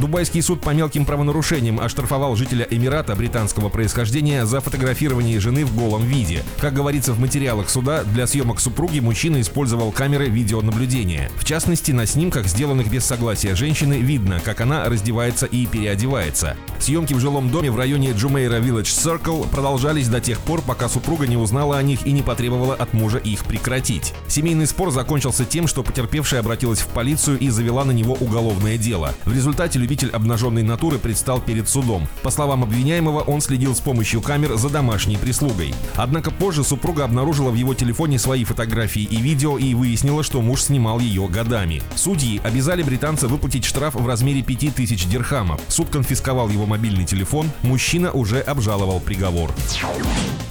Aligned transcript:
Дубайский 0.00 0.40
суд 0.40 0.62
по 0.62 0.70
мелким 0.70 1.04
правонарушениям 1.04 1.78
оштрафовал 1.78 2.34
жителя 2.34 2.66
Эмирата 2.70 3.14
британского 3.14 3.68
происхождения 3.68 4.46
за 4.46 4.62
фотографирование 4.62 5.38
жены 5.40 5.66
в 5.66 5.76
голом 5.76 6.06
виде. 6.06 6.42
Как 6.58 6.72
говорится 6.72 7.12
в 7.12 7.20
материалах 7.20 7.68
суда, 7.68 8.02
для 8.04 8.26
съемок 8.26 8.60
супруги 8.60 9.00
мужчина 9.00 9.42
использовал 9.42 9.92
камеры 9.92 10.30
видеонаблюдения. 10.30 11.30
В 11.36 11.44
частности, 11.44 11.92
на 11.92 12.06
снимках, 12.06 12.46
сделанных 12.46 12.90
без 12.90 13.04
согласия 13.04 13.54
женщины, 13.54 14.00
видно, 14.00 14.40
как 14.42 14.62
она 14.62 14.88
раздевается 14.88 15.44
и 15.44 15.66
переодевается. 15.66 16.56
Съемки 16.78 17.12
в 17.12 17.20
жилом 17.20 17.50
доме 17.50 17.70
в 17.70 17.76
районе 17.76 18.12
Джумейра 18.12 18.58
Village 18.58 18.84
Circle 18.84 19.50
продолжались 19.50 20.08
до 20.08 20.22
тех 20.22 20.40
пор, 20.40 20.62
пока 20.62 20.88
супруга 20.88 21.26
не 21.26 21.36
узнала 21.36 21.76
о 21.76 21.82
них 21.82 22.06
и 22.06 22.12
не 22.12 22.22
потребовала 22.22 22.74
от 22.74 22.94
мужа 22.94 23.18
их 23.18 23.44
прекратить. 23.44 24.14
Семейный 24.28 24.66
спор 24.66 24.92
закончился 24.92 25.44
тем, 25.44 25.66
что 25.66 25.82
потерпевшая 25.82 26.40
обратилась 26.40 26.80
в 26.80 26.86
полицию 26.86 27.38
и 27.38 27.50
завела 27.50 27.84
на 27.84 27.90
него 27.90 28.14
уголовное 28.18 28.78
дело. 28.78 29.14
В 29.26 29.34
результате 29.34 29.78
любитель 29.90 30.10
обнаженной 30.10 30.62
натуры 30.62 30.98
предстал 30.98 31.40
перед 31.40 31.68
судом. 31.68 32.06
По 32.22 32.30
словам 32.30 32.62
обвиняемого, 32.62 33.22
он 33.22 33.40
следил 33.40 33.74
с 33.74 33.80
помощью 33.80 34.20
камер 34.20 34.54
за 34.54 34.68
домашней 34.68 35.16
прислугой. 35.16 35.74
Однако 35.96 36.30
позже 36.30 36.62
супруга 36.62 37.02
обнаружила 37.02 37.50
в 37.50 37.56
его 37.56 37.74
телефоне 37.74 38.20
свои 38.20 38.44
фотографии 38.44 39.02
и 39.02 39.16
видео 39.16 39.58
и 39.58 39.74
выяснила, 39.74 40.22
что 40.22 40.42
муж 40.42 40.62
снимал 40.62 41.00
ее 41.00 41.26
годами. 41.26 41.82
Судьи 41.96 42.40
обязали 42.44 42.84
британца 42.84 43.26
выплатить 43.26 43.64
штраф 43.64 43.96
в 43.96 44.06
размере 44.06 44.42
5000 44.42 45.06
дирхамов. 45.06 45.60
Суд 45.66 45.88
конфисковал 45.90 46.48
его 46.50 46.66
мобильный 46.66 47.04
телефон, 47.04 47.50
мужчина 47.62 48.12
уже 48.12 48.38
обжаловал 48.38 49.00
приговор. 49.00 49.50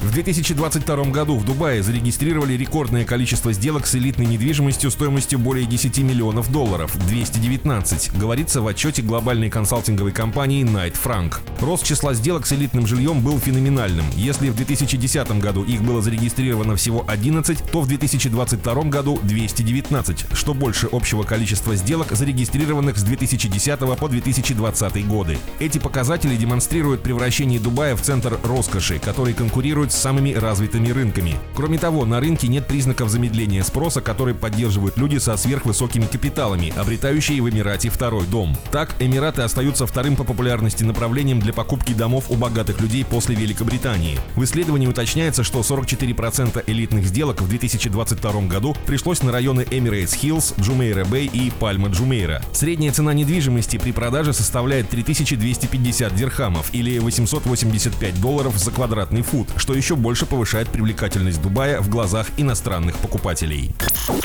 В 0.01 0.11
2022 0.11 1.11
году 1.11 1.37
в 1.37 1.45
Дубае 1.45 1.83
зарегистрировали 1.83 2.53
рекордное 2.53 3.05
количество 3.05 3.53
сделок 3.53 3.85
с 3.85 3.95
элитной 3.95 4.25
недвижимостью 4.25 4.91
стоимостью 4.91 5.39
более 5.39 5.65
10 5.65 5.99
миллионов 5.99 6.51
долларов– 6.51 6.97
219, 7.07 8.17
говорится 8.17 8.61
в 8.61 8.67
отчете 8.67 9.01
глобальной 9.29 9.51
консалтинговой 9.51 10.11
компании 10.11 10.65
Knight 10.65 10.95
Frank. 11.03 11.35
Рост 11.59 11.85
числа 11.85 12.15
сделок 12.15 12.47
с 12.47 12.53
элитным 12.53 12.87
жильем 12.87 13.21
был 13.21 13.37
феноменальным. 13.37 14.05
Если 14.15 14.49
в 14.49 14.55
2010 14.55 15.39
году 15.39 15.63
их 15.63 15.83
было 15.83 16.01
зарегистрировано 16.01 16.75
всего 16.75 17.05
11, 17.07 17.71
то 17.71 17.81
в 17.81 17.87
2022 17.87 18.83
году 18.85 19.19
219, 19.21 20.25
что 20.33 20.53
больше 20.55 20.89
общего 20.91 21.21
количества 21.21 21.75
сделок, 21.75 22.07
зарегистрированных 22.13 22.97
с 22.97 23.03
2010 23.03 23.79
по 23.99 24.07
2020 24.07 25.07
годы. 25.07 25.37
Эти 25.59 25.77
показатели 25.77 26.35
демонстрируют 26.35 27.03
превращение 27.03 27.59
Дубая 27.59 27.95
в 27.95 28.01
центр 28.01 28.39
роскоши, 28.43 28.97
который 28.97 29.35
конкурирует 29.35 29.91
с 29.91 29.97
самыми 29.97 30.33
развитыми 30.33 30.89
рынками. 30.89 31.35
Кроме 31.53 31.77
того, 31.77 32.03
на 32.05 32.19
рынке 32.19 32.47
нет 32.47 32.65
признаков 32.65 33.09
замедления 33.09 33.61
спроса, 33.61 34.01
который 34.01 34.33
поддерживают 34.33 34.97
люди 34.97 35.17
со 35.17 35.37
сверхвысокими 35.37 36.07
капиталами, 36.07 36.73
обретающие 36.75 37.43
в 37.43 37.49
Эмирате 37.49 37.89
второй 37.89 38.25
дом. 38.25 38.57
Так, 38.71 38.95
Эмираты 39.19 39.41
остаются 39.41 39.85
вторым 39.85 40.15
по 40.15 40.23
популярности 40.23 40.85
направлением 40.85 41.41
для 41.41 41.51
покупки 41.51 41.91
домов 41.91 42.27
у 42.29 42.35
богатых 42.35 42.79
людей 42.79 43.03
после 43.03 43.35
Великобритании. 43.35 44.17
В 44.37 44.45
исследовании 44.45 44.87
уточняется, 44.87 45.43
что 45.43 45.59
44% 45.59 46.63
элитных 46.67 47.05
сделок 47.05 47.41
в 47.41 47.49
2022 47.49 48.43
году 48.43 48.77
пришлось 48.85 49.21
на 49.21 49.33
районы 49.33 49.63
Emirates 49.63 50.17
Hills, 50.17 50.53
Джумейра 50.57 51.03
Бэй 51.03 51.25
и 51.25 51.51
Пальма 51.51 51.89
Джумейра. 51.89 52.41
Средняя 52.53 52.93
цена 52.93 53.11
недвижимости 53.11 53.75
при 53.75 53.91
продаже 53.91 54.31
составляет 54.31 54.87
3250 54.87 56.15
дирхамов 56.15 56.73
или 56.73 56.97
885 56.99 58.21
долларов 58.21 58.57
за 58.57 58.71
квадратный 58.71 59.23
фут, 59.23 59.49
что 59.57 59.73
еще 59.73 59.97
больше 59.97 60.27
повышает 60.27 60.69
привлекательность 60.69 61.41
Дубая 61.41 61.81
в 61.81 61.89
глазах 61.89 62.27
иностранных 62.37 62.95
покупателей. 62.95 63.75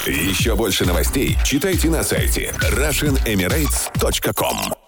Еще 0.06 0.54
больше 0.54 0.86
новостей 0.86 1.36
читайте 1.44 1.90
на 1.90 2.04
сайте 2.04 2.54
RussianEmirates.com 2.60 4.83